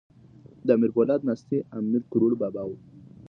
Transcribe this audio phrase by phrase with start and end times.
[0.65, 2.77] د امیر پولاد ځای ناستی امیر کروړ بابا وو.